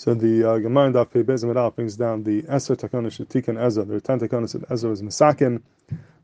[0.00, 3.84] So the uh, Gemara in Daf brings down the Eser Takana Shetikan Ezra.
[3.84, 5.60] There are ten Takanas that Ezra is Masakin.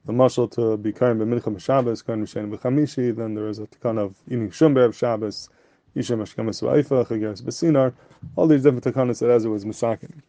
[0.07, 3.15] The Mashal to be Karim B'Mincha B'Shabbos, Karim B'Shen B'Chamishi.
[3.15, 5.51] Then there is a Takana of eating Shumber Shabbos,
[5.95, 7.93] Isha Mashkamas V'Aifa, Chageres B'Sinar.
[8.37, 10.23] All these different Takanas that Ezra was Masakin.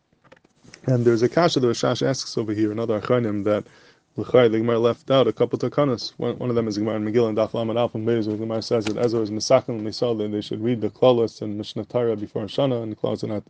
[0.86, 3.64] And there's a Kasha that Rashash asks over here, another Acharonim, that
[4.18, 6.14] L'chai, the Gemara left out a couple takanas.
[6.18, 8.38] One, one of them is Gemara in Megillah and Daf Lamed Alf and Beis, where
[8.38, 11.42] Gemara says that Ezra is Mesakim and they saw that they should read the Klaus
[11.42, 13.44] and Mishnah Torah before Shana and Klaus are not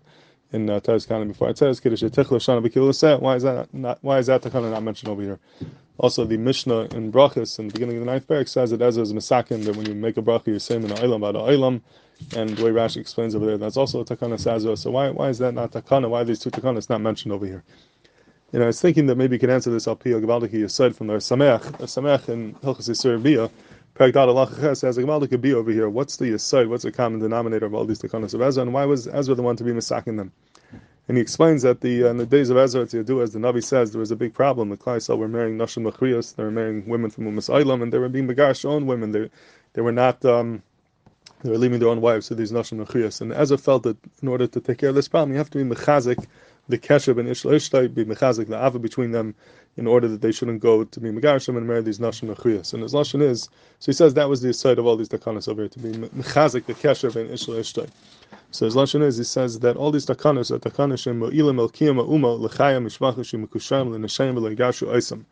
[0.52, 4.00] in uh, Teres Kana before it says Kiddush Tichla Shana B'Kil Why is that not?
[4.02, 5.40] Why is that takana not mentioned over here?
[6.00, 9.04] Also, the Mishnah in Brachas in the beginning of the ninth parak says that Ezra
[9.04, 11.82] is Mesakim that when you make a bracha you're saying in Olam Ba'da Olam,
[12.36, 14.78] and the way Rashi explains over there that's also a takana Ezra.
[14.78, 16.10] So why why is that not takana?
[16.10, 17.64] Why are these two takanas not mentioned over here?
[18.54, 21.08] Know, I was thinking that maybe you could answer this al piyah gavaldiki aside from
[21.08, 21.64] the Sameach.
[21.80, 23.50] The Sameach in Hilchas Yisur Bia,
[23.94, 25.90] Pragdat Allah a gavaldiki be over here.
[25.90, 26.68] What's the aside?
[26.68, 28.64] What's the common denominator of all these takanas of Ezra?
[28.64, 30.32] And why was Ezra the one to be masaking them?
[31.10, 33.62] And he explains that the uh, in the days of Ezra do as the Navi
[33.62, 34.70] says, there was a big problem.
[34.70, 37.98] The Klaisel were marrying Nashim Machrias, they were marrying women from Umas Eilam, and they
[37.98, 39.12] were being Megash own women.
[39.12, 39.30] They
[39.74, 40.64] they were not um,
[41.44, 43.20] they were leaving their own wives to these Nashim Machrias.
[43.20, 45.58] And Ezra felt that in order to take care of this problem, you have to
[45.62, 46.26] be mechazik
[46.70, 49.34] the kesher and ishla ishtai be mechazik the ava between them
[49.78, 52.74] in order that they shouldn't go to be megarshim and marry these nashim mechuyas.
[52.74, 55.48] And his lashon is so he says that was the side of all these takanas
[55.48, 57.90] over here to be mechazik the kesher and ishla ishtai.
[58.52, 62.04] So his lashon is he says that all these takanas are takanas mo'ilim el kiyama
[62.04, 65.24] uma lechayam mishmachashim mekusham lenashayim legashu oisam.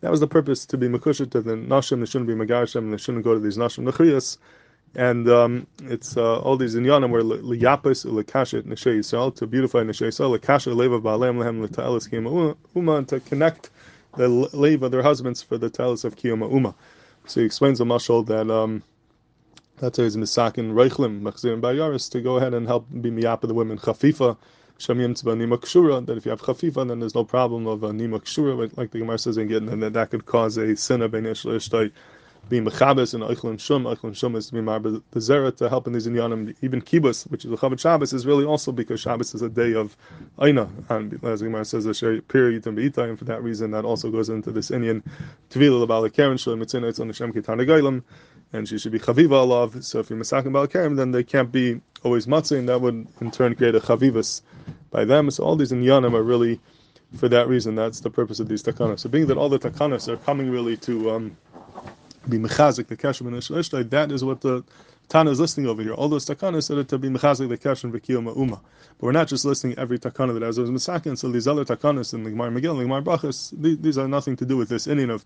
[0.00, 2.00] That was the purpose to be mekusha to the nashim.
[2.00, 4.38] They shouldn't be megarshim and they shouldn't go to these nashim mechuyas
[4.94, 10.06] and um, it's uh, all these inyanim where liyapis lekashet neshe Yisrael to beautify neshe
[10.06, 13.70] Yisrael lekashet leva baalem lehem letalis kiyama uma to connect
[14.16, 16.74] the leva their husbands for the talis of kiyama uma.
[17.26, 18.82] So he explains the mashal that um,
[19.78, 23.54] that's why he's misakin reichlim machzirim bayaris to go ahead and help be miyapa the
[23.54, 24.36] women chafifa
[24.78, 27.90] shamim tzba nima kshura that if you have chafifa then there's no problem of a
[27.90, 31.14] nima kshura like the Gemara says again and that that could cause a sin of
[31.14, 31.24] ein
[32.48, 33.84] being mechabes and eichlin shum.
[33.84, 36.54] Eichlin shum is to be the zera to help in these inyanim.
[36.62, 39.74] Even kibbutz, which is the Chabad Shabbos, is really also because Shabbos is a day
[39.74, 39.96] of
[40.40, 44.10] aina, and as Gemara says, a period and beita, and for that reason, that also
[44.10, 45.02] goes into this inyan
[45.50, 48.02] tvila lebala karen shalom mitzvah it's on the shem kitanagaylam,
[48.52, 49.82] and she should be chaviva alav.
[49.82, 53.30] So if you're masakim bal karen, then they can't be always matzah, that would in
[53.30, 54.42] turn create a chavivas
[54.90, 55.30] by them.
[55.30, 56.60] So all these inyanim are really
[57.16, 57.74] for that reason.
[57.74, 59.00] That's the purpose of these takanas.
[59.00, 61.36] So being that all the takanas are coming really to um,
[62.28, 63.88] be mechazik the kesher ben.
[63.90, 64.64] That is what the
[65.08, 65.94] Tana is listing over here.
[65.94, 68.56] All those takanas said it to be mechazik the kesher and v'kiyom uma.
[68.98, 71.18] But we're not just listing every takana that has those misakin.
[71.18, 74.46] So these other takanas in the Gemara Megillah, the Gemara Brachas, these are nothing to
[74.46, 75.24] do with this inyan of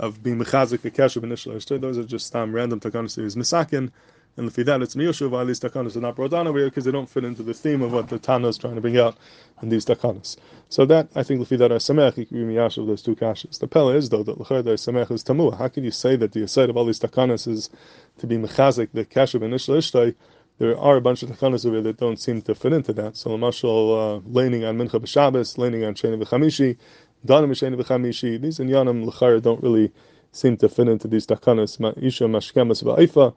[0.00, 1.80] of being mechazik the kesher ben.
[1.80, 3.90] Those are just um, random takanas that is misakin.
[4.36, 6.84] And if that, it's miyushu why these takanas are not brought down over here because
[6.84, 9.16] they don't fit into the theme of what the Tana is trying to bring out
[9.62, 10.36] in these takanas.
[10.68, 13.60] So that I think lefi that are Sameach you can be of those two kashas.
[13.60, 15.56] The pella is though that lechayda Sameach is tamua.
[15.56, 17.70] How can you say that the aside of all these takanas is
[18.18, 20.16] to be mechazik the kasha initial ishtai?
[20.58, 23.16] There are a bunch of takanas over here that don't seem to fit into that.
[23.16, 26.76] So mashal uh, leaning on mincha b'Shabbos, leaning on sheni b'chamishi,
[27.24, 28.40] danim b'sheni b'chamishi.
[28.40, 29.92] These inyanim lechayda don't really
[30.32, 31.78] seem to fit into these takanas.
[32.02, 33.32] Isha mashkemas ba'aifa.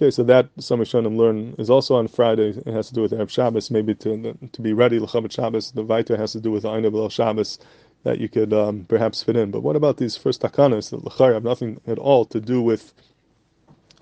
[0.00, 2.50] Okay, so that some Rishonim learn is also on Friday.
[2.50, 5.72] It has to do with Arab Shabbos, maybe to to be ready l'chabat Shabbos.
[5.72, 7.58] The Vaita has to do with Aina B'El Shabbos
[8.04, 9.50] that you could um, perhaps fit in.
[9.50, 12.94] But what about these first takanas that l'chayr have nothing at all to do with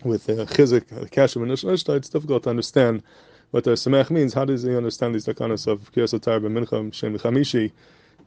[0.05, 1.97] with uh, chizik, uh, kashem, and ishta?
[1.97, 3.03] It's difficult to understand
[3.53, 4.35] what the Sameach means.
[4.35, 7.73] How does he understand these takanas of kiyasotar b'mincha shem chamishi?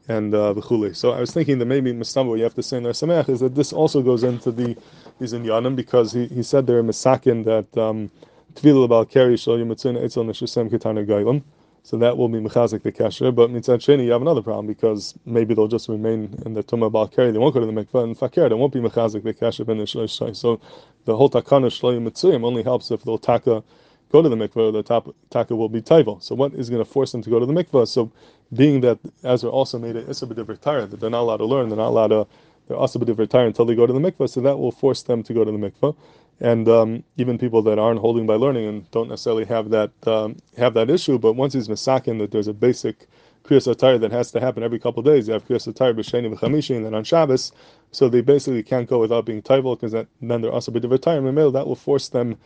[0.10, 0.96] And uh, the Khule.
[0.96, 3.56] So I was thinking that maybe Mustamba, you have to say in Sameach is that
[3.56, 4.76] this also goes into the
[5.20, 8.12] these inyanim because he, he said there in Masakin that um,
[8.56, 11.44] Tvila about Keri Shal Yimatzin Etzel Neshusem.
[11.84, 13.34] So that will be mechazik the kasher.
[13.34, 17.12] But mitzad sheni, you have another problem because maybe they'll just remain in the tumah
[17.16, 17.32] keri.
[17.32, 18.50] They won't go to the mikvah and fakir.
[18.50, 20.60] They won't be mechazik the kasher ben the So
[21.06, 23.64] the whole takana shloim mitzuyim only helps if they'll taka
[24.12, 26.22] go to the mikvah, the top, taka will be taival.
[26.22, 27.88] So what is going to force them to go to the mikvah?
[27.88, 28.12] So
[28.54, 31.78] being that Ezra also made it isabediv retire, that they're not allowed to learn, they're
[31.78, 32.28] not allowed to,
[32.68, 35.34] they're also retire until they go to the mikvah, so that will force them to
[35.34, 35.96] go to the mikvah.
[36.42, 40.38] And um, even people that aren't holding by learning and don't necessarily have that um,
[40.58, 43.08] have that issue, but once he's misakin that there's a basic
[43.44, 45.28] kriyas attire that has to happen every couple of days.
[45.28, 47.52] You have kriyas attire b'sheni v'chamishi, and then on Shabbos,
[47.92, 51.18] so they basically can't go without being taival because then they're also b'div retire.
[51.18, 52.38] And that will force them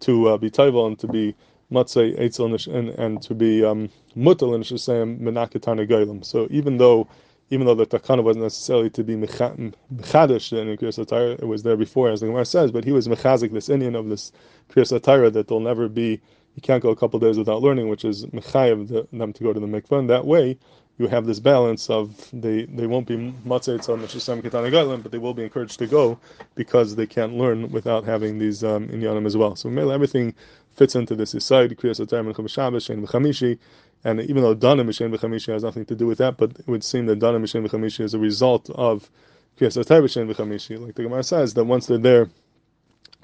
[0.00, 1.34] to uh, be taival and to be
[1.72, 6.24] matzah eitzel and, and to be um, mutal and shesayim menaketana gailim.
[6.24, 7.08] So even though
[7.50, 12.10] even though the takana wasn't necessarily to be mechadish in Kriyas it was there before,
[12.10, 14.32] as the Gemara says, but he was mechazik, this inyan of this
[14.68, 16.20] Kriyas that there'll never be
[16.56, 19.60] you can't go a couple days without learning, which is mechayev them to go to
[19.60, 19.98] the mikvah.
[19.98, 20.58] And that way,
[20.98, 23.16] you have this balance of they, they won't be
[23.46, 26.18] matzah on Mishasam Ketana but they will be encouraged to go
[26.54, 29.56] because they can't learn without having these um, inyanim as well.
[29.56, 30.34] So everything
[30.74, 33.58] fits into this aside, Kriyas Atar Menachem Shabbos, Shein V'chamishi,
[34.04, 36.84] and even though Dana Mishen V'chamishi has nothing to do with that, but it would
[36.84, 39.10] seem that Dana Mishen V'chamishi is a result of
[39.58, 42.28] Kriyas Shein V'chamishi, like the Gemara says, that once they're there,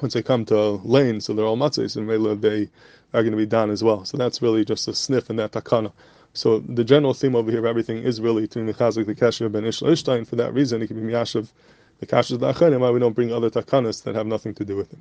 [0.00, 2.08] once they come to lane, so they're all matzahs, and
[2.42, 2.68] they
[3.14, 4.04] are going to be done as well.
[4.04, 5.92] So that's really just a sniff in that takana.
[6.34, 9.64] So the general theme over here of everything is really to mechazik the kasher ben
[9.64, 10.26] ishla ishtain.
[10.26, 11.50] For that reason, it can be miyashav
[12.00, 12.78] the kasher the.
[12.78, 15.00] Why we don't bring other takanas that have nothing to do with it.